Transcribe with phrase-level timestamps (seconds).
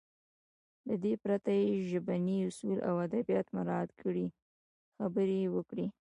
[0.87, 4.27] له دې پرته چې ژبني اصول او ادبيات مراعت کړي
[4.97, 5.87] خبرې يې وکړې.